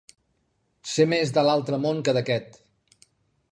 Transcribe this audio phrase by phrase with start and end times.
[0.91, 2.61] Ser més de l'altre món que d'aquest.